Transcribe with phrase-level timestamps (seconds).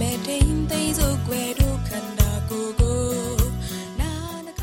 [0.00, 2.98] မဲ့ထိန်သိမ်းစို့ွယ်တို့ခန္ဓာကိုယ်ကို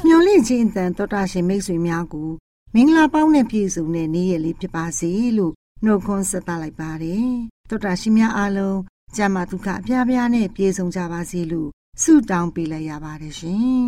[0.05, 2.29] မျော်လင့်ခြင်းအတန်တော်တာရှင်မိတ်ဆွေများကို
[2.73, 5.53] မင်္ဂလာပေါင်းနဲ့ပြည့်စုံတဲ့နေ့ရက်လေးဖြစ်ပါစေလို့
[5.85, 7.29] နှုတ်ခွန်းဆက်သလိုက်ပါတယ်
[7.69, 8.79] တော်တာရှင်များအားလုံး
[9.15, 11.69] ကျမ်းမာဒုက္ခအပြားပြားနဲ့ပြည့်စုံကြပါစေလို့
[12.01, 13.85] ဆုတောင်းပေးလိုက်ရပါတယ်ရှင်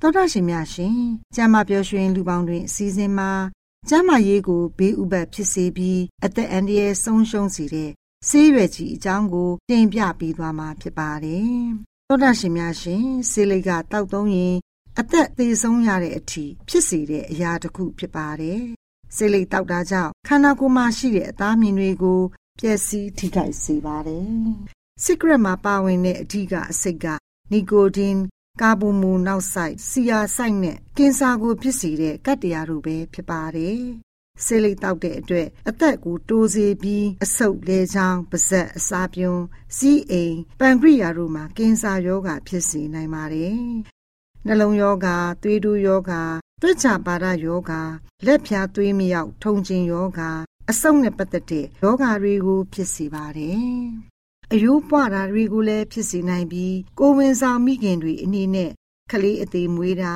[0.00, 0.98] တော်တာရှင်များရှင်
[1.34, 3.32] ကျမ်းမာပျော်ရွှင်လူပေါင်းတွင်အစည်းအဝေးမှာ
[3.88, 7.90] ကျမ်းမာရေးကိုဘေးဥပတ်ဖြစ်စေပြီးအသက်အန္တရာယ်ဆုံးရှုံးစေတဲ့
[8.28, 11.54] ဆေးရွက်ကြီးအကြောင်းကိုတင်ပြပေးသွားမှာဖြစ်ပါတယ်။
[12.08, 14.56] သောတာရှင်များရှင်ဆေးလိပ်ကတောက်သုံးရင်
[14.98, 18.60] အသက်သေဆုံးရတဲ့အထိဖြစ်စေတဲ့အရာတစ်ခုဖြစ်ပါတယ်။
[19.16, 22.20] ဆေးလိပ်တောက်တာကြောင့်ခန္ဓာကိုယ်မှာရှိတဲ့အသားမြင်တွေကို
[22.60, 24.30] ပျက်စီးထိခိုက်စေပါတယ်။
[25.04, 27.06] Secret မှာပါဝင်တဲ့အဓိကအစိတ်က
[27.52, 28.16] နီကိုတင်
[28.60, 33.82] ကာဗွန်မိုနောက်ဆိုက်ဆီယာဆိုက်နဲ့ကင်ဆာကိုဖြစ်စေတဲ့ကတ္တရာတို့ပဲဖြစ်ပါတယ်
[34.46, 39.42] ဆေးလိပ်တောက်တဲ့အတွက်အသက်ကိုတိုးစေပြီးအဆုတ်လဲချောင်းပါးစပ်အစာပြုံး
[39.76, 43.58] စီးအိမ်ပန်ခရိယာတို့မှာကင်ဆာရောဂါဖြစ်စေနိုင်ပါတယ်။
[44.46, 46.22] နှလုံးရောဂါသွေးတိုးရောဂါ
[46.60, 47.80] သွေးချပါဒရောဂါ
[48.26, 50.30] လက်ဖြာသွေးမြောက်ထုံကျင်ရောဂါ
[50.70, 53.68] အဆုတ်နဲ့ပတ်သက်တဲ့ရောဂါတွေကိုဖြစ်စေပါတယ်။
[54.52, 58.70] အယိုးပွားတာတွေကိုလည်းဖြစ်စေနိုင်ပြီးကိုဝင်ဆောင်မိခင်တွေအနေနဲ့
[59.10, 60.14] ကလေးအသေးမွေးတာ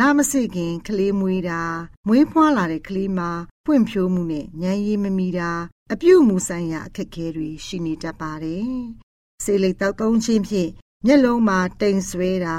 [0.00, 1.62] လာမစိခင်ကလေးမွေးတာ
[2.06, 3.30] မွေးဖွားလာတဲ့ကလေးမှာ
[3.64, 5.50] ဖွံ့ဖြိုးမှုနဲ့ဉာဏ်ရည်မမီတာ
[5.92, 8.70] အပြုမှုဆိုင်ရာအခက်အခဲတွေရှိနေတတ်ပါတယ်။
[9.44, 10.70] ဆေးလိပ်တောက်သုံးခြင်းဖြင့်
[11.06, 12.58] မျက်လုံးမှာတိမ်ဆွဲတာ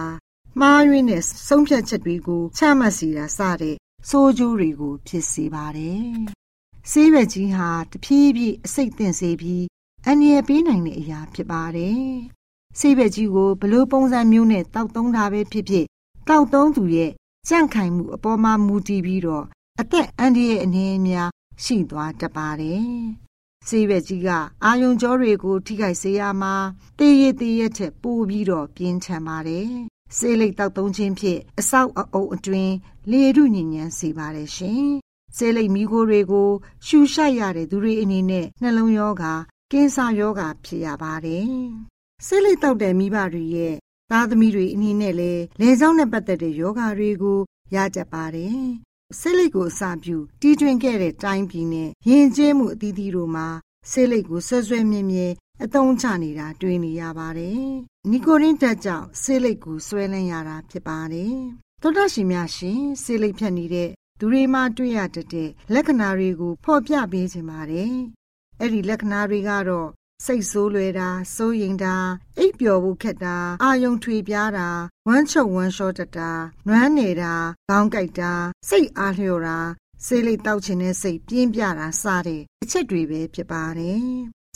[0.59, 3.75] မှားယွင်းတဲ့ဆုံးဖြတ်ချက်တွေကိုချမှတ်စီတာစတဲ့
[4.09, 6.05] ဆိုးကျိုးတွေကိုဖြစ်စေပါတယ်။
[6.91, 9.65] ဆေးရွက်ကြီးဟာတဖြည်းဖြည်းအစိတ်သင့်စေပြီး
[10.05, 12.01] အန္တရာယ်ပေးနိုင်တဲ့အရာဖြစ်ပါတယ်။
[12.79, 15.85] ဆေးရွက်ကြီးကိုဘလို့ပုံစံမျိုးနဲ့တောက်သုံးတာပဲဖြစ်ဖြစ်
[16.27, 17.11] တောက်သုံးသူရဲ့
[17.49, 19.45] ကြန့်ခိုင်မှုအပေါ်မှာမူတည်ပြီးတော့
[19.81, 21.29] အသက်အန္တရာယ်အနေများ
[21.63, 22.87] ရှိသွားတတ်ပါတယ်။
[23.67, 24.29] ဆေးရွက်ကြီးက
[24.63, 26.55] အာယုံကြောတွေကို ထိခိုက်စေရမှာ
[26.99, 29.69] တေးရတေးရထက်ပိုပြီးတော့ပြင်းထန်ပါတယ်။
[30.17, 32.73] ဆေးလိပ်တောက်သုံးခြင်းဖြင့်အဆောက်အအုံအတွင်း
[33.11, 34.85] လေရုညဉ့်ဉန်းစေပါတယ်ရှင်။
[35.37, 36.49] ဆေးလိပ်မီးခိုးတွေကို
[36.87, 39.33] ရှူရှိုက်ရတဲ့သူတွေအနေနဲ့နှလုံးရောဂါ
[39.71, 41.47] ကင်ဆာရောဂါဖြစ်ရပါတယ်။
[42.25, 43.75] ဆေးလိပ်တောက်တဲ့မိဘတွေရဲ့
[44.11, 47.39] သားသမီးတွေအနေနဲ့လည်းလေကြောင်းနဲ့ပတ်သက်တဲ့ယောဂါတွေကို
[47.75, 48.61] ရကြပါတယ်။
[49.19, 53.47] ဆေးလိပ်ကိုအစာပြုတီးတွင်ခဲ့တဲ့တိုင်းပြည်နဲ့ယဉ်ကျေးမှုအသီးသီးတို့မှာ
[53.91, 55.27] ဆေးလိပ်ကိုဆွဲဆွဲမြဲမြဲ
[55.63, 57.61] အသုံးချနေတာတွေ့နေရပါတယ်။
[58.11, 61.35] နီကိုရင်းတက်ကြောင့်ဆေးလိပ်ကိုဆွဲလန်းရတာဖြစ်ပါတယ်။
[61.81, 63.89] သောတာရှင်များရှင်ဆေးလိပ်ဖြတ်နေတဲ့
[64.19, 67.93] သူတွေမှတွေ့ရတတဲ့လက္ခဏာတွေကိုဖော်ပြပေးခြင်းပါတယ်။
[68.59, 69.89] အဲ့ဒီလက္ခဏာတွေကတော့
[70.25, 71.95] စိတ်ဆိုးလွယ်တာစိုးရိမ်တာ
[72.37, 74.69] အိပ်ပျော်ဖို့ခက်တာအာယုံထွေပြားတာ
[75.07, 76.31] ဝမ်းချုပ်ဝမ်းလျှောတတာ
[76.67, 77.33] နွမ်းနေတာ
[77.69, 78.33] ခေါင်းကိုက်တာ
[78.69, 79.57] စိတ်အားလျော့တာ
[80.05, 84.01] ဆေးလိပ်တောက်ခြင်းနဲ့စိတ်ပြင်းပြတာစတဲ့အချက်တွေပဲဖြစ်ပါတယ်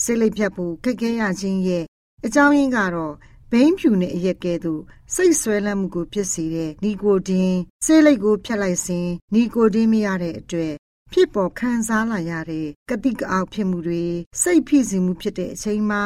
[0.04, 1.84] ဆေးလိပ်ဖြတ်ဖို့ခက်ခဲရခြင်းရဲ့
[2.26, 3.14] အကြောင်းရင်းကတော့
[3.50, 4.82] ဘိန်းဖြူနဲ့အရက်ကဲ့သို့
[5.14, 10.74] စိတ်ဆွဲလန်းမှုကိုဖြစ်စေတဲ့နီကိုတင်းဆေးလိပ်ကိုဖြတ်လိုက်စဉ်နီကိုတင်းမရတဲ့အတွက်
[11.14, 14.04] ဖြစ်ပေါ်ခံစားလာရတဲ့ကတိကအောက်ဖြစ်မှုတွေ
[14.42, 16.02] စိတ်ဖိစီးမှုဖြစ်တဲ့အချိန်မှာ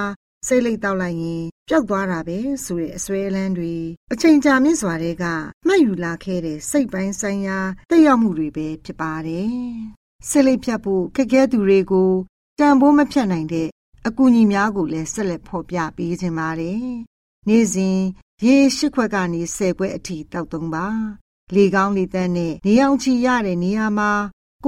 [0.46, 3.74] စိတ်လိတ်တောက်လိုက်ရင်ပျောက်သွားတာပဲဆိုတဲ့အစွဲအလန်းတွေ
[4.12, 5.24] အချိန်ကြာမြင့်စွာတဲ့က
[5.66, 7.58] မှတ်ယူလာခဲ့တဲ့စိတ်ပိုင်းဆိုင်ရာ
[7.90, 9.50] တက်ရောက်မှုတွေပဲဖြစ်ပါတယ်။
[10.28, 12.12] စိတ်လိတ်ဖြတ်ဖို့ခက်ခဲသူတွေကို
[12.58, 13.68] တန်ဖိုးမဖြတ်နိုင်တဲ့
[14.06, 16.80] အကူအညီများကိုလည်းဆက်လက်ဖော်ပြပေးခြင်းပါတယ်။
[17.48, 17.98] နေ့စဉ်
[18.44, 20.86] ရေရှိခွက်ကနေ၁၀ခွက်အထိတောက်သုံးပါ။
[21.54, 24.12] လေကောင်းလေသန့်နဲ့နေအောင်ချီရတဲ့နေရာမှာ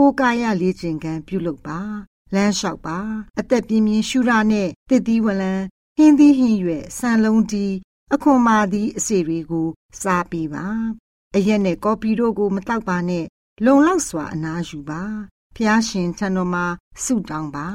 [0.00, 1.80] ကိုယ်ကာယလေ့ကျင့်ခန်းပြုလုပ်ပါ
[2.34, 2.98] လမ်းလျှောက်ပါ
[3.38, 5.52] အသက်ပြင်းပြင်းရှူရနဲ့တစ်သီးဝလံ
[5.96, 7.74] ဟင်းသီးဟင်းရွက်ဆန်လုံးတီး
[8.14, 9.68] အခွန်မာသီးအစီတွေကို
[10.00, 10.66] စားပြီးပါ
[11.36, 13.24] အရက်နဲ့ကော်ပီတို့ကိုမတောက်ပါနဲ့
[13.64, 15.02] လုံလောက်စွာအနားယူပါ
[15.56, 16.66] ဖျားရှင်ထံတော်မှာ
[17.04, 17.68] ဆုတောင်းပါ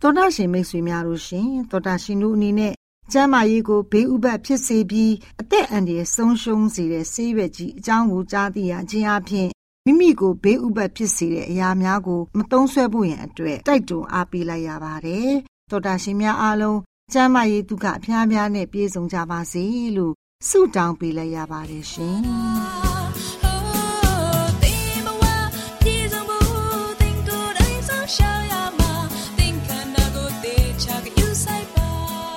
[0.00, 2.74] သောတာရှင်မိတ်ဆွေများတို့ရှင်သောတာရှင်တို့အနေနဲ့
[3.12, 9.48] ကျမ်းမာရေးကိုဘေးဥပတ်ဖြစ်စေပြီးအသက်အန္တရာယ်ဆုံးရှုံးစေတဲ့ဆေးရွက်ကြီးအကြောင်းကိုကြားသိရခြင်းအပြင်
[9.88, 15.30] မိမိကိုဘေးဥပတ်ဖြစ်စေတဲ့အရာများကိုမသုံးဆွဲဖို့ရန်အတွက်တိုက်တွန်းအားပေးလိုက်ရပါတယ်။
[15.70, 16.78] သောတာရှင်များအားလုံး
[17.12, 19.64] ကျမ်းမာရေးဒုက္ခအများများနဲ့ပြည့်စုံကြပါစေ
[19.96, 20.14] လို့
[20.48, 22.20] ဆုတောင်းပေးလိုက်ရပါတယ်ရှင်။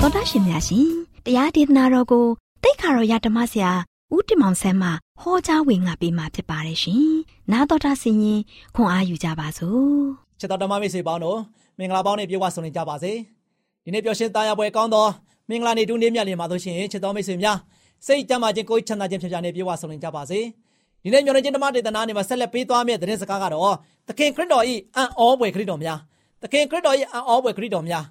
[0.02, 0.90] တော်တာရှင်များရှင်
[1.26, 2.26] တရားဒေသနာတော်ကို
[2.64, 3.72] တိတ်ခါတော်ရဓမ္မဆရာ
[4.16, 4.90] ဦးတင်မောင်ဆန်းမှ
[5.22, 7.10] ဟောကြားဝင်ငါပေးมาဖြစ်ပါတယ်ရှင်။
[7.52, 8.42] နာတော်တာဆင်ရင်
[8.76, 10.00] ခွန်အားယူကြပါစို့။
[10.40, 11.40] ချစ်တော်ဓမ္မမိတ်ဆွေပေါင်းတို့
[11.80, 13.12] မင်္ဂလာပေါင်းနဲ့ပြေဝဆုံနေကြပါစေ။
[13.84, 15.06] ဒီနေ့ပျော်ရွှင်သားရပွဲကောင်းသော
[15.50, 17.58] မင်္ဂလာနေ့တူးနေ့မြတ်လင်ပါလို့ရှိရင်ချစ်တော်မိတ်ဆွေများ
[18.06, 20.40] စိတ်ကြမ်းမာခြင်းကိုယ်ချမ်းသာခြင်းဖြစ်ကြနေပြေဝဆုံနေကြပါစေ။
[21.04, 23.76] ဒီနေ့မျော်လင့်ခြင်းဓမ္မဒေသနာနေမှာဆက်လက်ပေးသွားမယ့်သတင်းစကားကတော့
[24.08, 24.64] သခင်ခရစ်တော်၏
[24.96, 26.00] အံ့ဩဖွယ်ခရစ်တော်များ
[26.42, 28.04] သခင်ခရစ်တော်၏အံ့ဩဖွယ်ခရစ်တော်များ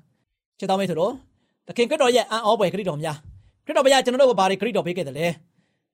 [0.58, 1.12] ချစ်တော်မိတ်ဆွေတို့
[1.68, 3.16] သခင်ခရစ်တော်ရဲ့အံ့ဩဖွယ်ခရစ်တော်များ
[3.66, 5.26] ခရစ်တော်ဘုရားကျွန်တော်တို့ကိုဘာတွေခရစ်တော်ပေးခဲ့တယ်လဲ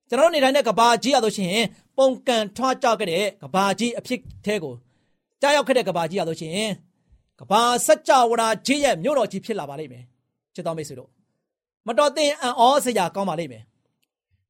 [0.09, 1.67] ကျွန်တော်တို့နေထိုင်တဲ့ကဘာကြီးရလို့ရှိရင်
[1.97, 4.75] ပုံကန်ထွားကြခဲ့တဲ့ကဘာကြီးအဖြစ်သေးကို
[5.41, 6.73] ကြားရောက်ခဲ့တဲ့ကဘာကြီးရလို့ရှိရင်
[7.41, 10.05] ကဘာစัจ java ကြီးရဲ့မြို့တော်ကြီးဖြစ်လာပါလိမ့်မယ်
[10.55, 11.11] ချစ်တော်မိတ်ဆွေတို့
[11.87, 13.63] မတော်သင်အံ့ဩစရာကောင်းပါလိမ့်မယ်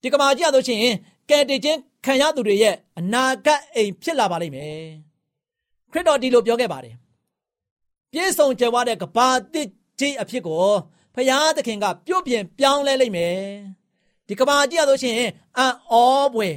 [0.03, 0.95] ဒီကဘာကြီးရလို့ရှိရင်
[1.31, 4.75] ကယ်တင်ခြင်းခံရသူတွေရဲ့အနာဂတ်အိမ်ဖြစ်လာပါလိမ့်မယ်
[5.93, 6.95] ခရစ်တော်ဒီလိုပြောခဲ့ပါတယ်
[8.13, 9.69] ပြည့်စုံကြွယ်ဝတဲ့ကဘာတစ်
[10.01, 10.65] ကြီးအဖြစ်ကို
[11.15, 13.39] ဖရာသခင်ကပြုတ်ပြင်ပြောင်းလဲလိမ့်မယ်
[14.29, 15.95] ဒီကဘာကြီးရလို့ရှိရင်အံ့ဩ
[16.35, 16.49] ပွေ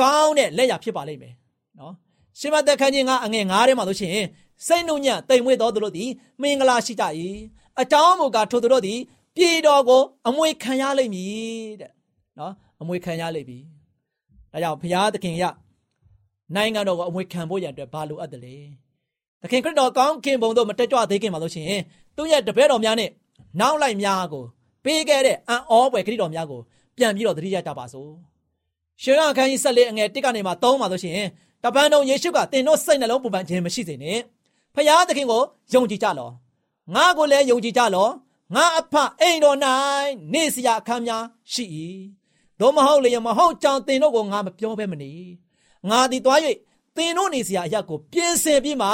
[0.00, 1.34] ကောင်းတဲ့လက်ရဖြစ်ပါလိမ့်မယ်
[1.78, 1.94] နော်
[2.38, 4.26] ရှင်မသက်ခန်းကြီးကအငယ်9ထဲမှာလို့ရှိရင်
[4.66, 6.10] စိတ်နှုံညံ့တိမ်မွေ့တော်သူတို့သည်
[6.42, 7.04] မင်္ဂလာရှိကြ၏
[7.80, 8.98] အကြောင်းမူကားထိုသူတို့သည်
[9.36, 11.90] ပြည်တော်ကိုအမွေခံရလိမ့်မည်တဲ့
[12.38, 13.58] နော်အမွေခံရလိမ့်ပြီ
[14.52, 15.44] ဒါကြောင့်ဘုရားသခင်ရ
[16.54, 18.56] နိုင်ငံတော်ကိုအမွေခံဖို့ရန်အတွက်ဘာလိုအပ်တယ်လဲ
[19.42, 21.82] သခင်ခရစ်တော်ကောင်းခင်ဘုံတို့မတက်ကြွသေးခင်မှာလို့ရှိရင်
[22.16, 23.10] သူ့ရဲ့တပည့်တော်များနဲ့
[23.60, 24.44] နောက်လိုက်များကို
[24.84, 26.60] ပေးခဲ့တဲ့အံ့ဩဖွယ်ခရစ်တော်များကို
[26.96, 28.10] ပြန်ပြီးတော့သတိရကြပါစို့
[29.02, 31.28] ရှင်ရခန်းကြီးဆက်လေးအငယ်တစ်ကနေမှသုံးပါလို့ရှိရင်
[31.64, 34.18] တပန်းတော်ယေရှုကတင်တို့စိတ်နှလုံးပူပန်ခြင်းမရှိစေနဲ့
[34.74, 35.42] ဖခင်သခင်ကို
[35.74, 36.30] ယုံကြည်ကြလော
[36.94, 38.08] ငါကိုလည်းယုံကြည်ကြလော
[38.54, 39.58] ငါအဖအိမ်တော်၌
[40.32, 41.64] နေစရာအခန်းများရှိ၏
[42.60, 45.12] သို့မဟုတ်လေမဟုတ်ကြောင်တင်တို့ကိုငါမပြောဘဲမနေ
[45.88, 46.38] ငါသည်သွား၍
[46.96, 48.88] တင်တို့နေစရာအရာကိုပြင်ဆင်ပြီးမှ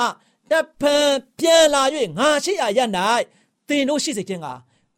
[0.51, 1.83] တဖန်ပြန်လာ၍
[2.19, 2.81] ငါရှိရာရ၌
[3.69, 4.47] တင်တို့ရှိစေခြင်းက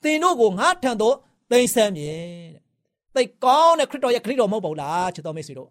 [0.04, 1.16] တင်တို့ကိုငါထံသို့
[1.50, 2.14] သိမ်းဆမ်းမြဲ
[2.54, 2.62] တဲ့
[3.14, 5.68] သိကောင်းတဲ့ခရစ်တော်ရဲ့ခရစ်တော်မဟုတ်ပါဘူးလားချစ်တော်မိတ်ဆွေတို့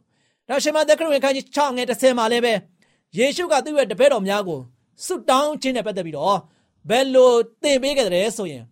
[0.48, 2.54] ဒါရှင်မသက်ခရစ်ဝင်ခန်းကြီး6ငယ်30မှာလည်းပဲ
[3.18, 4.60] ယေရှုကသူ့ရဲ့တပည့်တော်များကို
[5.06, 6.38] ဆုတောင်းခြင်းနဲ့ပတ်သက်ပြီးတော့
[6.90, 8.64] ဘယ်လိုသင်ပေးခဲ့တယ်ဆိုရင်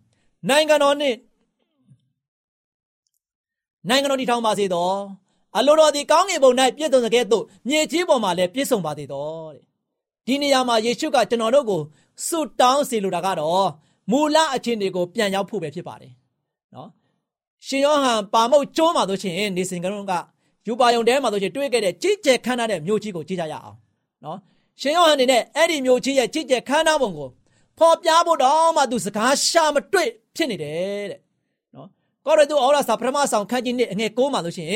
[0.48, 1.14] နိုင်ငံတော်နဲ့
[3.88, 4.96] နိုင်ငံတော်တည်ထောင်ပါစေတော့
[5.56, 9.64] အလိုတော်ဒီကောင်းကင်ဘုံ၌ပြည့်စုံတဲ့ကဲ့သို့မြေကြီးပေါ်မှာလည်းပြည့်စုံပါစေတော့တဲ့
[10.26, 11.82] ဒီနေရာမှာယေရှုကကျွန်တော်တို့ကို
[12.26, 13.68] ဆုတောင်းစေလိုတာကတော့
[14.10, 16.12] မူလအခြေအနေကိုပြန်ရောက်ဖို့ပဲဖြစ်ပါတယ်
[16.74, 16.88] နော်
[17.66, 20.12] ရှင်ယောဟန်ပါမုတ်ကျိုးမှာဆိုရှင်နေစဉ်ကလုံးက
[20.66, 23.76] ယူပါယုံတဲမှာဆိုရှင်တွေးခဲ့တဲ့ကြီးကျယ်ခမ်းနားတဲ့မြို့ကြီးကိုကြည့်ကြရအောင်
[24.24, 24.38] နော်
[24.80, 27.28] ရှင်ယောဟန်အနေနဲ့အဲ့ဒီမြို့ကြီးရဲ့ကြီးကျယ်ခမ်းနားပုံကို
[27.78, 31.20] ဖော်ပြဖို့တော့မှသူစကားရှာမတွေ့ဖြစ်နေတယ်တဲ့
[31.74, 31.88] နော်
[32.26, 34.68] ကောရတုဩရစာပထမဆောင်ခန်းကြီးနှစ်အငယ်6မှာဆိုရှင်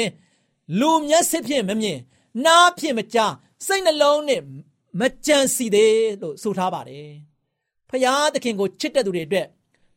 [0.81, 1.99] လူမျက်စိဖြင့်မမြင်
[2.47, 3.33] နားဖြင့်မကြား
[3.67, 4.41] စိတ်နှလုံးနဲ့
[5.01, 7.11] မကြံစီသေးလို့ဆိုထားပါတယ်
[7.95, 9.47] ဖရာသခင်ကိုချစ်တဲ့သူတွေအတွက်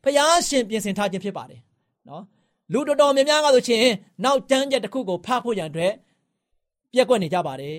[0.03, 1.61] ဖျားရှင်ပြင်ဆင်ထားခြင်းဖြစ်ပါတယ်
[2.09, 2.23] နော်
[2.73, 3.85] လူတော်တော်များများကဆိုရှင်
[4.23, 5.93] နောက်တန်းချက်တစ်ခုကိုဖတ်ဖို့ရန်အတွက်
[6.93, 7.77] ပြက်ကွက်နေကြပါတယ်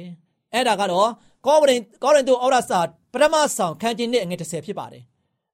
[0.53, 1.09] အဲ့ဒါကတော့
[1.47, 2.81] ကောဗရင်ကောရင်တို့ဩရစာ
[3.13, 5.03] ပထမဆောင်ခန်းကြီးနဲ့အငယ်30ဖြစ်ပါတယ်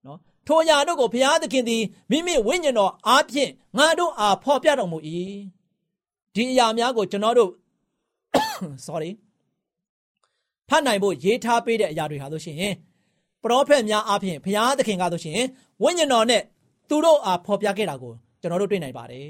[0.07, 4.99] နော်ထိုညာတို့ကိုဘုရားသခင်သည်မိမိဝိညာဉ်တော်အားဖြင့်ငါတို့အားဖော်ပြတော်မူ၏
[6.35, 7.51] ဒီအရာများကိုကျွန်တော်တို့
[8.87, 9.11] sorry
[10.69, 12.75] ဖတ်နိုင်ဖို့ရေးထားပေးတဲ့အရာတွေဟာဆိုရှင်
[13.45, 15.41] ပရောဖက်များအားဖြင့်ဘုရားသခင်ကဆိုရှင်
[15.83, 16.43] ဝိညာဉ်တော်နဲ့
[16.89, 19.29] သူတို့အားဖော်ပြခဲ့တာကိုကျွန်တော်တို့တွေ့နိုင်ပါတယ်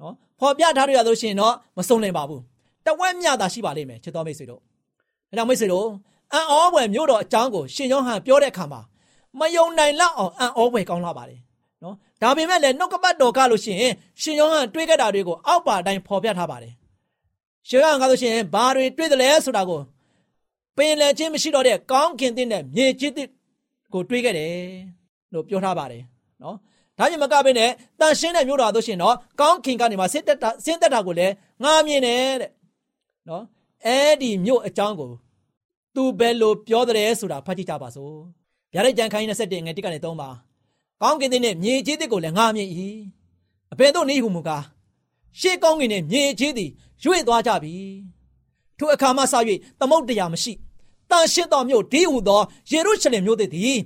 [0.00, 2.42] နော်ဖော်ပြထားရလို့ရှိရင်တော့မစုံလင်ပါဘူး
[2.86, 5.86] တဝက်မြတာရှိပါလိမ့်မယ်ချစ်တော်မိတ်ဆွေတို့ဒါကြောင့်မိတ်ဆွေတို့
[6.32, 8.80] အံ့ဩဖွယ်မြို့တော်အကြောင်းကိုရှင်ယောဟန်ပြောတဲ့အခါမှာ
[9.38, 11.40] မယုံနိုင်လောက်အောင်အံ့ဩဖွယ်ကောင်းလာပါတယ်
[11.82, 13.92] နော်ဒါပေမဲ့လည်းနှုတ်ကပတ်တော်ကလို့ရှိရင်
[14.22, 16.72] ရှင်ယောဟန်တွေးခဲ့တာတွေကိုအောက်ပါအတိုင်းဖော်ပြထားပါတယ်
[17.68, 19.80] ရှင်ယောဟန်ကလို့ရှိရင်ဘာတွေတွေးတယ်လဲဆိုတာကို
[20.76, 23.12] ပင်လယ်ချင်းမရှိတော့တဲ့ကောင်းကင်တဲ့မြေကြီး
[23.94, 24.54] ကိုတွေးခဲ့တယ်
[25.32, 26.02] လို့ပြောထားပါတယ်
[26.42, 26.56] နော်
[26.98, 27.70] ဒါကြောင့်မကဘဲနဲ့
[28.00, 31.32] တန်ရှင်းတဲ့မြို့တော်တို့ရှင်တော့ကောင်းခင်ကနေမှဆင်းသက်တာဆင်းသက်တာကိုလည်း
[31.62, 32.50] ငားမြင်တယ်တဲ့
[33.28, 33.44] နော်
[33.86, 35.10] အဲ့ဒီမြို့အကြောင်းကို
[35.94, 38.14] သူဘယ်လိုပြောတယ်ဆိုတာဖတ်ကြည့်ကြပါစို့
[38.72, 40.28] ဗျာဒိတ်ကြံခိုင်း27ငယ်1ကနေ3ပါ
[41.02, 42.68] ကောင်းကင်တဲ့မြေကြီးတစ်ကိုလည်းငားမြင်၏
[43.72, 44.64] အဘယ်သို့နည်းဟုမူကား
[45.40, 46.70] ရှေးကောင်းကင်နဲ့မြေကြီးသည်
[47.04, 47.74] ရွေ့သွားကြပြီ
[48.78, 49.34] ထိုအခါမှစ၍
[49.80, 50.52] သမုတ်တရားမရှိ
[51.12, 53.78] တန်ရှင်းသောမြို့ဒီဟုသောယေရုရှလင်မြို့သည်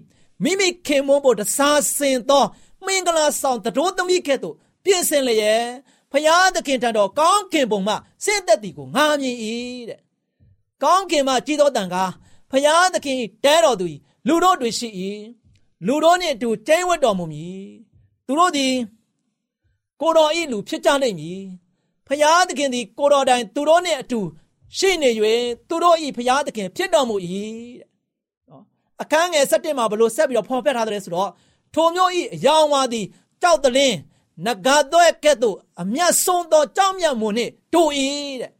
[0.42, 2.44] မိမိခင်မွန်းဖို့တစားစင်သော
[2.84, 4.54] မင်္ဂလာဆောင်တတော်သမီးကဲ့သို့
[4.84, 5.64] ပြင်ဆင်လျက်
[6.12, 9.36] ဖယားသခင်ထံတော်ကောင်းကင်ဘုံမှဆင့်သက်သည်ကိုငါမြင်၏
[9.88, 10.00] တဲ့
[10.82, 12.10] ကောင်းကင်မှကြည်သောတန်ကား
[12.50, 13.86] ဖယားသခင်တဲတော်သူ
[14.26, 14.88] လူတို့တွင်ရှိ၏
[15.86, 17.66] လူတို့နှင့်အတူကျင်းဝတ်တော်မူမည်
[18.26, 18.74] သူတို့သည်
[20.00, 21.40] ကိုတော်ဤလူဖြစ်ကြလိမ့်မည်
[22.06, 24.20] ဖယားသခင်သည်ကိုတော်တိုင်သူတို့နှင့်အတူ
[24.78, 25.10] ရှိနေ၍
[25.68, 27.16] သူတို့ဤဖယားသခင်ဖြစ်တော်မူ၏
[27.80, 27.88] တဲ့
[28.50, 28.62] နော်
[29.02, 31.30] အခန်းငယ်7မှာဘလို့ဆက်ပြီးတော့ဖော်ပြထားတယ်ဆိုတော့
[31.74, 33.06] ထိုမျိုးဤအယောင်ဝါသည်
[33.42, 33.96] ကြောက်တလင်း
[34.46, 37.90] နဂါသွဲကဲ့သို့အမျက်ဆုံးသောကြောက်မြတ်မှုနှင့်တို့၏
[38.40, 38.52] တဲ့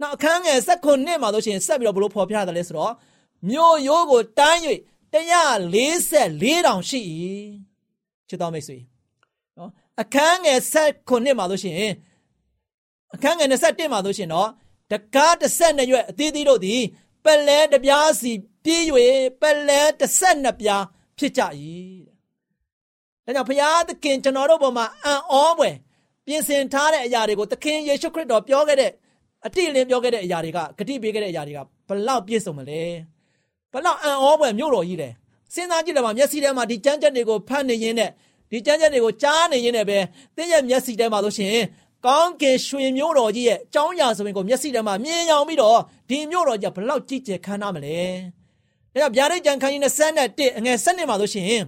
[0.00, 2.92] နောက်အခန်းငယ်၁၉နှစ်မှာဆိုရှင်ဆက်ပြီးတော့ဘလို့ဖော်ပြရတယ်လဲဆိုတော့
[3.48, 4.58] မြို့ရိုးကိုတန်း၍
[5.14, 7.00] 144တောင်ရှိ၏
[8.28, 8.78] ချစ်တော်မိတ်ဆွေ
[9.58, 9.70] နော်
[10.02, 11.74] အခန်းငယ်၁၉နှစ်မှာဆိုရှင်
[13.14, 14.48] အခန်းငယ်21မှာဆိုရှင်တော့
[14.94, 16.82] တကား12ရွက်အသီးသီးတို့သည်
[17.24, 18.32] ပလဲတပြားစီ
[18.64, 18.82] ပြေး၍
[19.40, 19.80] ပလဲ
[20.20, 20.84] 12ပြား
[21.18, 21.42] ဖြစ်ကြ၏
[23.24, 25.76] တဲ့ဒါကြောင့်ဘုရားသခင်ကျွန်တော်တို့ဘုံမှာအံ့ဩဖွယ်
[26.26, 28.90] ပြင်ဆင်ထားတဲ့အရာတွေကိုသခင်ယေရှုခရစ်တော်ပြောခဲ့တဲ့
[29.46, 32.82] အတိအလင်းပြောခဲ့တဲ့အရာတွေကဂတိပေးခဲ့တဲ့အရာတွေကဘလောက်ပြည့်စုံမလဲ
[33.72, 35.12] ဘလောက်အံ့ဩဖွယ်မြို့တော်ကြီးတယ်
[35.54, 38.10] စဉ်းစားကြည့်တယ်မှာမျက်စိထဲမှာဒီကြမ်းကြက်တွေကိုဖတ်နေရင်းနဲ့
[38.50, 39.98] ဒီကြမ်းကြက်တွေကိုကြားနေရင်းနဲ့ပဲ
[40.36, 41.64] တင်းရဲ့မျက်စိထဲမှာလို့ရှိရင်
[42.06, 47.98] ကောင်းကင်ရွှေမျိုးတော်ကြီးရဲ့အကြောင်းအရာဆိုရင်ကိုမျက်စိထဲမှာမြင်အောင်ပြီးတော့ဒီမျိုးတော်ကြီးဘလောက်ကြည်ကျယ်ခမ်းနားမလဲ။
[48.94, 49.82] ဒါကြောင့်ဗျာဒိတ်ကြံခန်းကြီး
[50.18, 51.64] 21အငယ်7မှာလို့ရှိရင်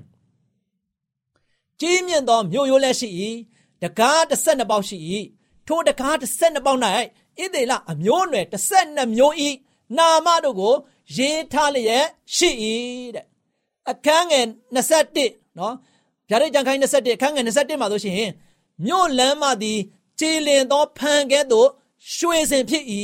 [1.80, 3.08] ကြီးမြင့်သောမြို့ရိုးလည်းရှိ၏
[3.82, 4.98] တကား12ပေါက်ရှိ၏
[5.66, 6.80] ထိုတကား12ပေါက်၌
[7.38, 9.34] ဣသေလအမျိုးအနွယ်12မျိုး၏
[9.98, 10.74] နာမတို့ကို
[11.16, 12.50] ရေးထားလျက်ရှိ၏
[13.14, 13.26] တဲ့
[13.90, 14.44] အခန်းငယ်
[14.76, 15.74] 21နော်
[16.28, 18.30] ဗျာဒိတ်ကြံခန်း21အခန်းငယ်21မှာဆိုရှင်
[18.84, 19.78] မြို့လမ်းမသည်
[20.20, 21.68] ကြည်လင်သောဖန်ကဲ့သို့
[22.14, 22.84] ရွှေစင်ဖြစ်၏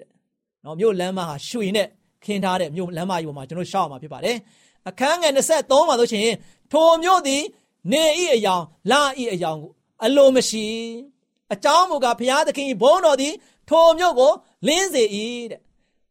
[0.00, 0.08] တဲ့
[0.64, 1.88] နော်မြို့လမ်းမဟာရွှေနဲ့
[2.24, 4.36] ခင်းထားတဲ့မြို့လမ်းမကြီးပေါ်မှာကျွန်တော်ရှောက်မှာဖြစ်ပါတယ်
[4.88, 6.28] အခန်းငယ်23မှာဆိုရှင်
[6.72, 7.42] ထိုမြို့သည်
[7.92, 9.58] နေဤအယောင်လာဤအယောင်
[10.04, 10.66] အလိုမရှိ
[11.52, 13.34] အကြောင်းမူကားဘုရားသခင်ဘုန်းတော်သည်
[13.70, 14.32] ထိုမြို့ကို
[14.66, 15.04] လင်းစေ၏
[15.50, 15.60] တဲ့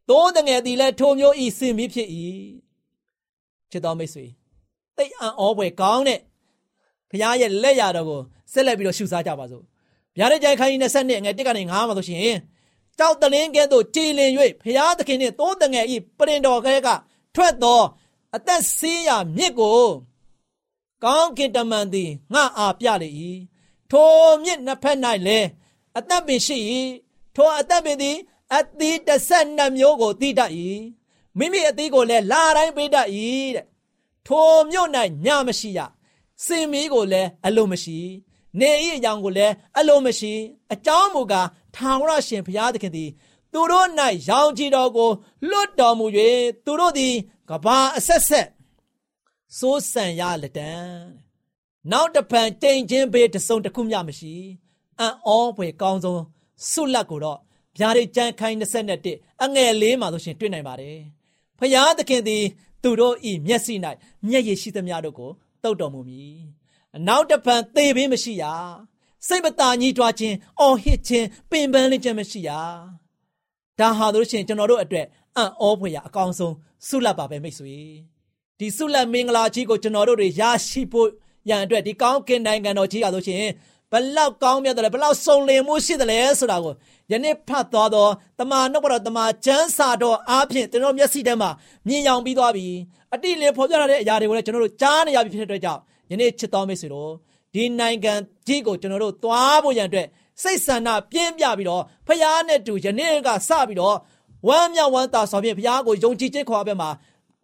[0.09, 2.07] သိုးတငယ်သည်လည်းထိုမြို့ဤစင်ပြီးဖြစ်၏
[3.71, 4.25] ချစ်တော်မိတ်ဆွေ
[4.97, 6.19] တိတ်အံ့ဩဖွယ်ကောင်းတဲ့
[7.09, 8.21] ဘုရားရဲ့လက်ရတော်ကို
[8.51, 9.63] ဆက်လက်ပြီးတော့ရှုစားကြပါစို့
[10.17, 12.37] ဗျာဒိတ်ကြိုင်ခိုင်း20နှစ်ငယ်1ကနေ9မှာဆိုရှင်
[12.97, 14.31] ကြောက်တလင်းကဲ့သို့ကြည်လင်၍
[14.63, 16.89] ဘုရားသခင်နှင့်သိုးတငယ်ဤပရင်တော်ကဲက
[17.35, 17.81] ထွက်သော
[18.35, 19.83] အသက်ဆေးရမြစ်ကို
[21.03, 23.09] ကောင်းကင်တမန်သည်ငါအားပြလေ၏
[23.91, 24.11] ထို
[24.43, 25.47] မြစ်နှစ်ဖက်၌လည်း
[25.97, 26.57] အသက်ပင်ရှိ၏
[27.35, 28.17] ထိုအသက်ပင်သည်
[28.55, 28.95] အသီး
[29.33, 30.51] 12မျိုးကိုတည်တတ်၏
[31.37, 33.07] မိမိအသီးကိုလည်းလာတိုင်းပေးတတ်၏
[33.55, 33.65] တဲ့
[34.27, 34.89] ထိုမြို့၌
[35.25, 35.79] ညမရှိရ
[36.45, 37.99] စင်မီးကိုလည်းအလိုမရှိ
[38.59, 40.33] နေဤအကြောင်းကိုလည်းအလိုမရှိ
[40.73, 43.09] အကြောင်းမူကားထာဝရရှင်ဘုရားသခင်သည်
[43.53, 43.87] သူတို့၌
[44.29, 45.09] ရောင်ကြည်တော်ကို
[45.49, 46.05] လွတ်တော်မူ၍
[46.65, 47.13] သူတို့သည်
[47.49, 48.47] ကဘာအဆက်ဆက်
[49.57, 50.71] စိုးစံရလက်တံ
[51.91, 54.33] နောက်တပံတိမ်ချင်းဘေးတစုံတစ်ခုမျှမရှိ
[54.99, 56.21] အံ့ဩဖွယ်ကောင်းဆုံး
[56.71, 57.39] ဆုလက်ကိုတော့
[57.77, 58.57] ဗျာဒိတ်ကျမ်းခိုင်း
[59.01, 60.99] 21အငယ်လေးမှာဆိုရှင်တွေ့နိုင်ပါတယ်
[61.59, 62.43] ဖျားသခင်သည်
[62.83, 63.73] သူတို့ဤမျက်စိ၌
[64.27, 65.31] မျက်ရည်ရှိသမျှတို့ကို
[65.63, 66.62] တုတ်တော်မူမည်
[67.07, 68.43] နောက်တပံသေဘေးမရှိရ
[69.27, 72.49] စိတ်မသာညှိတွားခြင်းအော်ဟစ်ခြင်းပင်ပန်းလင်းခြင်းမရှိရ
[73.79, 75.05] ဒါဟာတို့ရှင်ကျွန်တော်တို့အတွက်
[75.37, 76.55] အံ့ဩဖွယ်ရအကောင်းဆုံး
[76.87, 77.75] ဆုလက်ပါပဲမိတ်ဆွေ
[78.59, 81.09] ဒီဆုလက်မင်္ဂလာကြီးကိုကျွန်တော်တို့တွေရရှိဖို့
[81.49, 83.45] ရန်အတွက်ဒီကောင်းကင်နိုင်ငံတော်ကြီးရဆိုရှင်
[83.91, 86.73] ဘလောက်ကောင်းမြတ်တယ်လဲဘလောက်စုံလင်မှုရှိတယ်လဲဆိုတာကို
[87.11, 91.49] ယနေ့ဖတ်သွားတော့တမန်နှုတ်တော်တမန်ကျမ်းစာတော်အားဖြင့်ကျွန်တော်မျက်စိထဲမှာ
[91.87, 92.67] မြင်ရောင်ပြီးသွားပြီ
[93.13, 95.81] အတိလင်းဖော်ပြထားတဲ့အရာတွေကိုလည်းကျွန်တော်တို့ကြားနေရပြီဖြစ်တဲ့အတွက်ကြောင့်
[96.13, 97.11] ယနေ့ချစ်တော်မိတ်ဆွေတို့
[97.53, 98.13] ဒီနိုင်ငံ
[98.47, 100.07] ကြီးကိုကျွန်တော်တို့သွားဖို့ရန်အတွက်
[100.41, 103.97] စိတ်ဆန္ဒပြင်းပြပြီးတော့ဖခင်နဲ့တူယနေ့ကစပြီးတော့
[104.47, 106.89] ဝမ်းမြောက်ဝမ်းသာစွာဖြင့်ဖခင်ကိုယုံကြည်ခြင်းခေါ်အပ်ပဲမှာ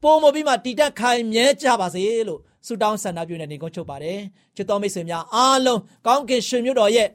[0.04, 4.20] ပုံမပြီးမှတည်တတ်ခိုင်မြဲကြပါစေလို့ဆုတောင်းဆန္ဒပြုနေနေကုန်ချုပ်ပါတယ်
[4.56, 7.08] ချစ်တော်မိတ်ဆွေများအားလုံးကောင်းကင်ရှင်မြို့တော်ရဲ့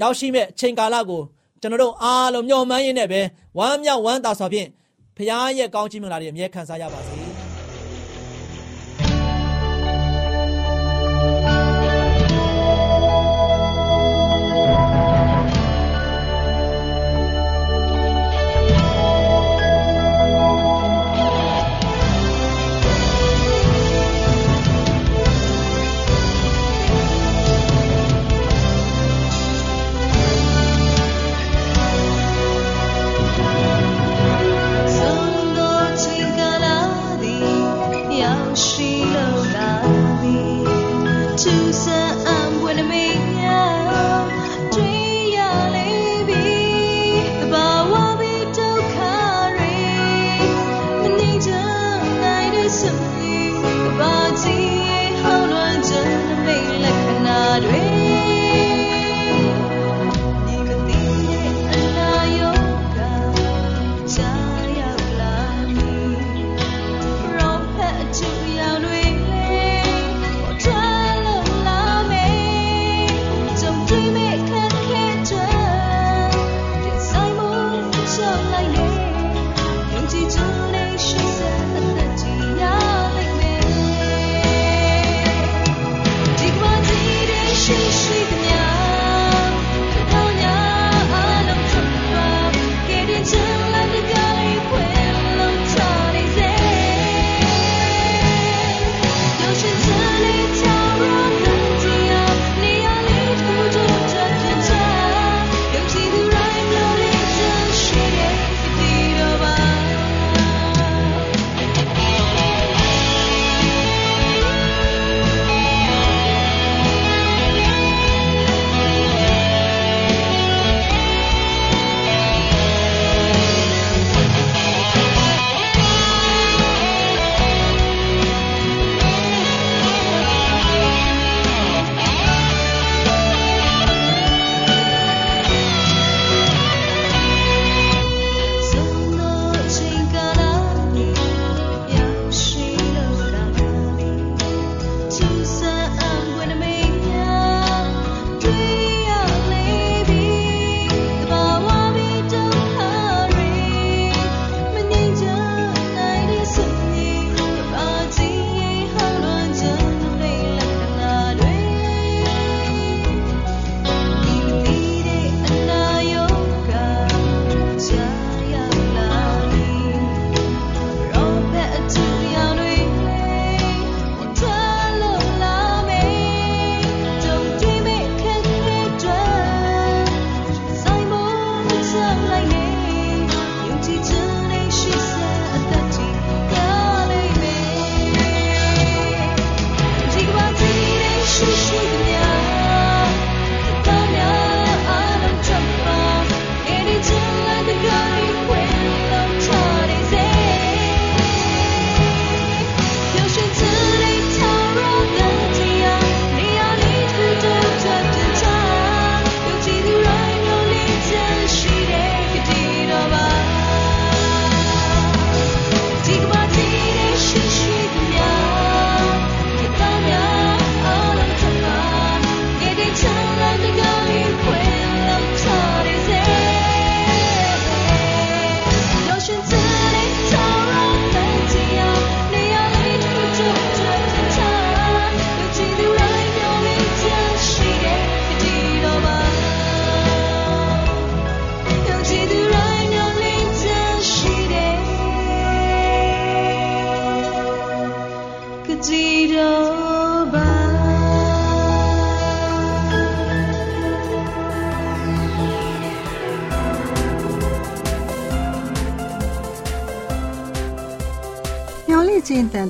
[0.00, 1.22] ရောက်ရှိမဲ့အချိန်ကာလကို
[1.60, 3.20] ကျွန်တော်တို့အားလုံးမျှော်မှန်းရင်းနဲ့ပဲ
[3.58, 4.68] ဝမ်းမြောက်ဝမ်းသာစွာဖြင့်
[5.16, 7.25] ဖခင်ရဲ့ကောင်းချီးမင်္ဂလာတွေအမြဲခံစားရပါစေ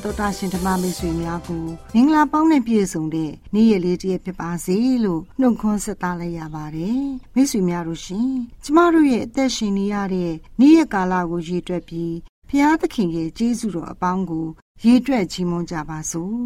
[0.06, 1.64] တန်တော်တာရှင်ဓမ္မမိတ်ဆွေများကို
[1.94, 7.02] မင်္ဂလာပေါင်းနဲ့ပြည့်စုံတဲ့နေ့ရက်လေးတည်းဖြစ်ပါစေလို့နှုတ်ခွန်းဆက်သလိုက်ရပါတယ်
[7.34, 8.30] မိတ်ဆွေများတို့ရှင်
[8.64, 12.14] ကျမတို့ရဲ့အသက်ရှင်နေရတဲ့နေ့ရက်ကာလကိုရည်တွက်ပြီး
[12.48, 14.46] ဖျားသခင်ရဲ့ကျေးဇူးတော်အပေါင်းကို
[14.84, 16.38] ရည်တွက်ချီးမွမ်းကြပါစို့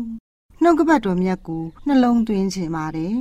[0.63, 3.15] နှုတ်ကပတ်တော်မြတ်ကိုနှလုံးသွင်းခြင်းပါတယ်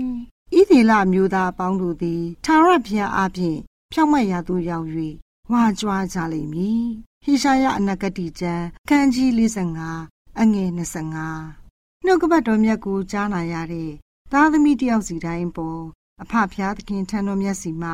[0.57, 3.57] ဣသေလမျိုးသားအပေါင်းတို့သည်သာရဘုရားအပြင်
[3.91, 4.87] ဖြောင့်မတ်ရာသို့ရောက်၍
[5.51, 6.85] ဝါကြွားကြလိမ့်မည်
[7.23, 10.69] ဟေရှာယအနာဂတိကျမ်းခန်းကြီး45 အငယ်
[11.37, 13.91] 25နှုတ်ကပတ်တော်မြတ်ကိုကြားနာရတဲ့
[14.31, 15.81] သားသမီးတယောက်စီတိုင်းပေါ်
[16.21, 17.91] အဖဖျားသခင်ထံတော်မြတ်စီမှ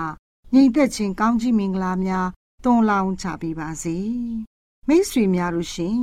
[0.53, 2.27] ညီသက်ချင်းကောင်းကြီးမင်္ဂလာများ
[2.63, 3.97] တွန်းလောင်းချပေးပါစေ
[4.87, 6.01] မိတ်ဆွေများတို့ရှင်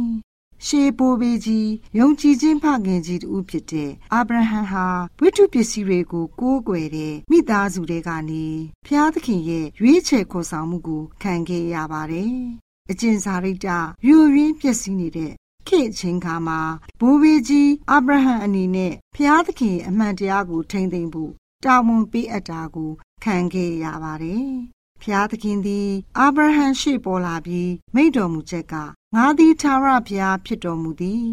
[0.67, 4.87] ရှေးပိုးဘေးကြီးယုံကြည်ခြင်းဖခင်ကြီးတူဖြစ်တဲ့အာဗြဟံဟာ
[5.21, 8.47] ဝိတုပစ္စည်းတွေကိုကိုးကွယ်တဲ့မိသားစုတွေကနေ
[8.87, 12.35] ဖျားသခင်ရဲ့ရွေးချယ်ခေါ်ဆောင်မှုကိုခံခဲ့ရပါတယ်။
[12.91, 13.69] အကျင့်စာရိတ္တ
[14.07, 15.33] ယူရင်းပျက်စီးနေတဲ့
[15.73, 16.61] ခေတ်ချင်းခါမှာ
[17.01, 21.33] ဘိုးဘေးကြီးအာဗြဟံအနေနဲ့ဖျားသခင်အမှန်တရားကိုထိမ့်သိမ့်ဖို့
[21.65, 22.91] တာဝန်ပေးအပ်တာကို
[23.25, 24.49] ခံခဲ့ရပါတယ်။
[25.03, 28.75] ဖျားသခင်သည်အာဗြဟံရှေ့ပေါ်လာပြီးမိန့်တော်မူချက်က
[29.15, 31.25] ငါသည်သာရဘုရားဖြစ်တော်မူသည်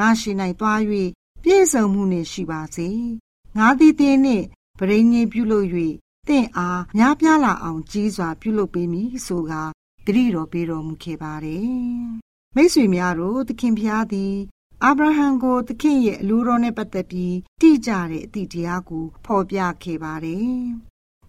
[0.00, 0.30] ငါရှိ၌
[0.60, 0.80] သွား၍
[1.42, 2.90] ပြည့်စုံမှုနှင့်ရှိပါစေ
[3.58, 4.44] ငါသည်တင်းနှင့်
[4.78, 5.66] ပရိညင်ပြုလုပ်၍
[6.28, 9.62] တင့်အားများပြားလာအောင်ကြီးစွာပြုလုပ်ပေးမည်ဆိုကာ
[10.06, 14.34] ဂရိတော်ပေးတော်မူခဲ့ပါတယ် မိတ်ဆွေများတို့သခင်ဖျားသည်
[14.84, 20.58] အာဗြဟံကိုသခင်ရဲ့အလိုတော်နဲ့ပတ်သက်ပြီးတိကျတဲ့အသည့်တရားကိုဖော်ပြခဲ့ပါတယ်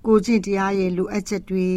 [0.05, 1.69] ကိုကျင့်တရားရဲ့လိုအပ်ချက်တွေ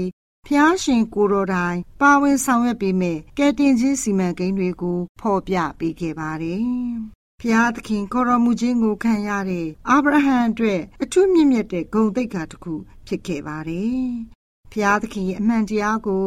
[0.47, 6.63] ဖျားရှင်ကိုတော်တိုင်ပါဝင်ဆောင်ရွက်ပေးမဲ့ကဲတင်ချင်းစီမံကိန်းတွေကိုဖော်ပြပေးခဲ့ပါတယ်။
[7.41, 12.75] ဖျားသခင်ခေါ်တော်မူခြင်းကိုခံရတဲ့အာဗြဟံအတွက်အထူးမြင့်မြတ်တဲ့ဂုဏ်သိက္ခာတစ်ခု
[13.07, 14.03] ဖြစ်ခဲ့ပါတယ်။
[14.73, 16.27] ဖျားသခင်ရဲ့အမှန်တရားကို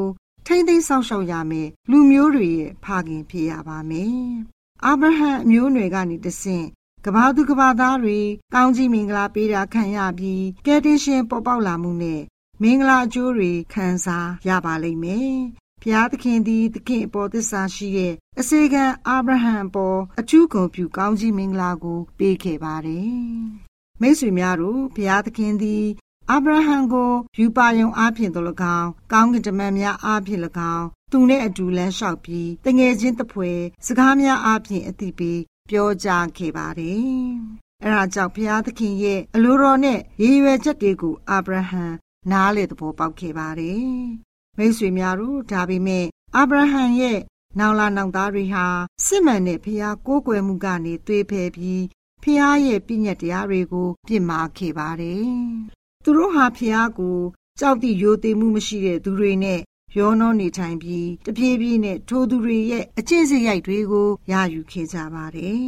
[0.53, 4.19] ထိမ့်သိမ်းဆောင်ရှောက်ရမယ်လူမျိုးတွေရဲ့ဖခင်ဖြစ်ရပါမယ်။
[4.85, 6.65] အာဗြဟံအမျိုးနွယ်ကနေတဆင့်
[7.05, 8.19] ကဘာသူကဘာသားတွေ
[8.53, 12.21] ကောင်းကြီးမင်္ဂလာပေးတာခံရပြီးကယ်တင်ရှင်ပေါ်ပေါက်လာမှုနဲ့
[12.61, 15.33] မင်္ဂလာအကျိုးတွေခံစားရပါလိမ့်မယ်။
[15.81, 23.15] ဘုရားသခင်သည်သခင်အပေါ်သစ္စာရှိတဲ့အစေခံအာဗြဟံအပေါ်အထူးဂုဏ်ပြုကောင်းကြီးမင်္ဂလာကို ပေးခဲ့ပါတယ်။
[24.01, 25.85] မိတ်ဆွေများတို့ဘုရားသခင်သည်
[26.29, 28.45] အာဗြဟံကိုယူပါယုံအားဖြင့်တို့၎
[28.77, 30.41] င်းကောင်းကင်တမန်များအားဖြင့်၎
[30.73, 33.51] င်းသူနဲ့အတူလမ်းလျှောက်ပြီးတငယ်ချင်းတပွဲ
[33.85, 37.05] စကားများအားဖြင့်အတိပေးပြောကြားခဲ့ပါတယ်။
[37.83, 41.85] အဲဒါကြောင့်ဘုရားသခင်ရဲ့အလိုတော်နဲ့ရည်ရွယ်ချက်တွေကိုအာဗြဟံ
[42.31, 43.85] နားလေသဘောပေါက်ခဲ့ပါတယ်။
[44.57, 46.05] မိတ်ဆွေများတို့ဒါပေမဲ့
[46.35, 47.19] အာဗြဟံရဲ့
[47.59, 48.65] နောင်လာနောင်သားတွေဟာ
[49.05, 51.83] စစ်မှန်တဲ့ဖျားကိုးကွယ်မှုကနေသွေးဖယ်ပြီး
[52.23, 55.31] ဖျားရဲ့ပြည့်ညတ်တရားတွေကိုပြစ်မှားခဲ့ပါတယ်။
[56.03, 57.19] သူတို့ဟာဖျားကို
[57.59, 59.59] ကြောက်တိယိုသေးမှုမရှိတဲ့သူတွေနဲ့
[59.97, 65.65] ရောနှောနေထိုင်ပြီးတပြေးပြေးနဲ့ထိုသူတွေရဲ့အကျင့်စရိုက်တွေကိုရယူခဲ့ကြပါတယ်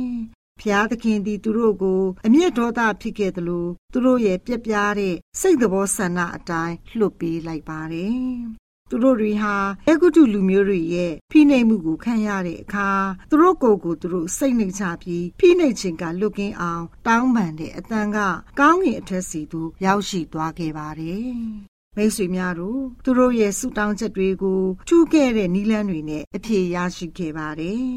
[0.61, 8.21] ဖျားသခင်သည်သူတို့ကိုအမျက်ဒေါသဖြစ်ခဲ့သလိုသူတို့ရဲ့ပြက်ပြားတဲ့စိတ်တော်ဆန္ဒအတိုင်းလှုပ်ပေးလိုက်ပါတယ်။
[8.95, 9.55] သူတို့တွေဟာ
[9.87, 12.89] အေဂုတုလူမျိုးတွေရဲ့ဖိနှိပ်မှုကိုခံရတဲ့အခါ
[13.29, 18.17] သူတို့ကိုယ်ကိုသူတို့စိတ်နှိပ်ချပြီးဖိနှိပ်ခြင်းကလွတ်ကင်းအောင် တောင်းပန်တဲ့အတန်က
[18.59, 21.33] ကောင်းကင်အထက်စီသို့ရောက်ရှိသွားခဲ့ပါတယ်။
[21.95, 27.87] မိတ်ဆွေများတို့သူတို့ရဲ့ဆုတောင်းချက်တွေကိုထူးခဲ့တဲ့နီလန်းတွေနဲ့အပြေရရှိခဲ့ပါတယ်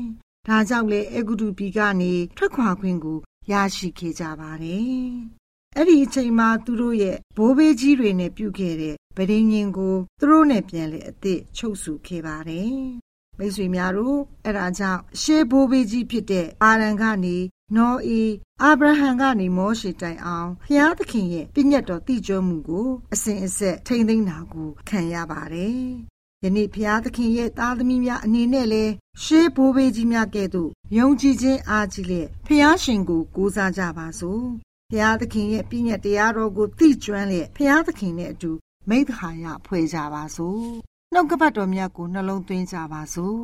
[0.46, 3.18] ဒါကြောင့်လေအဂုတုပြည်ကနေထွက်ခွာခွင့်ကို
[3.52, 5.00] ရရှိခဲ့ကြပါတယ်။
[5.76, 12.76] အဲ့ဒီအချိန်မှာသူတို့ရဲ့ဘိုးဘေးကြီးတွေနဲ့ပြုခဲ့တဲ့ ဗဒင်းရင်ကိုသူတို့နဲ့ပြန်လေအစ်စ်ချုပ်စုခဲ့ပါတယ်။
[13.38, 17.36] မိတ်ဆွေများတို့အဲ့ဒါကြောင့်ရှေးဘိုးဘေးကြီးဖြစ်တဲ့အာရန်ကနေ
[17.76, 18.22] နော်အေ
[18.62, 25.80] အာဗြဟံကနေမောရှေတိုင်အောင်ဖျားသခင်ရဲ့ပြည့်ညတ်တော်တည်ကြမှုကိုအစဉ်အဆက်ထိမ့်သိမ်းတာကိုခံရပါတယ်
[26.44, 28.84] ယနေ့ဖျားသခင်ရဲ့သားသမီးများအနေနဲ့လဲ
[29.22, 34.44] ရှေးဘိုးဘေးကြီးများကဲ့သို့ယုံကြည်ခြင်းအားကြီးလက်ဖျားရှင်ကိုကိုးစားကြပါစို့
[34.92, 38.52] ဖျားသခင်ရဲ့ပြည့်ညတ်တရားတော်ကိုသိကျွမ်းလက်ဖျားသခင်နဲ့အတူ
[38.88, 40.64] မိသဟာယဖွဲ့ကြပါစို့
[41.12, 43.42] နှုတ်ကပတ်တော်မြတ်ကိုနှလုံးသွင်းကြပါစို့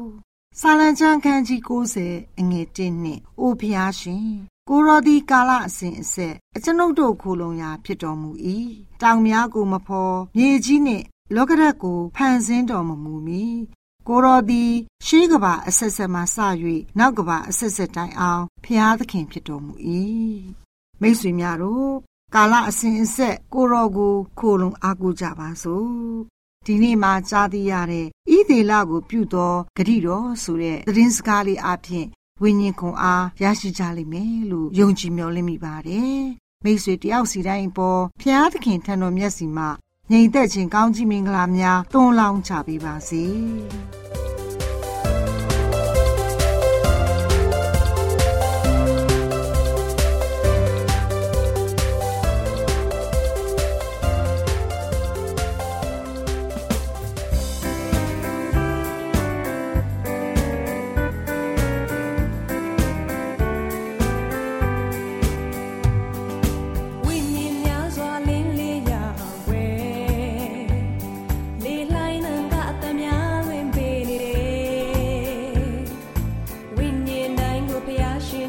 [0.60, 1.60] ဆာလံချမ်းခန်းကြီး
[2.04, 4.26] 90အငယ်1နှစ်အိုဖျားရှင်
[4.68, 8.30] ကိုရောဒီကာလအစဉ်အဆက်အကျွန်ုပ်တို့ခိုလုံရာဖြစ်တော်မူ၏
[9.02, 13.44] တောင်များကိုမဖော်မြေကြီးနှင့် လောကဓာတ်ကိုဖန်ဆင်းတော်မမူမီ
[14.08, 14.72] ကိုရောသည်
[15.06, 16.36] ရှေးကဘာအဆက်ဆက်မှစ၍
[16.98, 19.74] နောက်ကဘာအဆက်ဆက်တိုင်အောင်ဖျားသခင်ဖြစ်တော်မူ၏
[21.00, 21.92] မိတ်ဆွေများတို့
[22.34, 25.90] ကာလအစဉ်အဆက်ကိုရောကိုခိုလုံအားကိုးကြပါစို့
[26.66, 32.06] ဒီနေ့မှကြားသိရတဲ့ဤသေးလကိုပြုတော်ဂရိတော်ဆိုတဲ့သတင်းစကားလေးအပြင်
[32.42, 36.22] ဝိညာဉ်ခွန်အားရရှိကြလိမ့်မယ်လို့ယုံကြည်မျှော်လင့်မိပါတယ်
[36.64, 39.68] မိတ်ဆွေတယောက်စီတိုင်းပေါ်ဖျားသခင်ထံတော်မျက်စီမှာ
[40.10, 43.24] ငြိမ်သက်ခြင်းကောင်းကြီးမင်္ဂလာများတွန်းလောင်းချပေးပါစေ။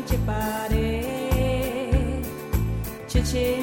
[0.08, 2.14] ဖြစ်ပါတယ်
[3.12, 3.63] ချစ်ချင်း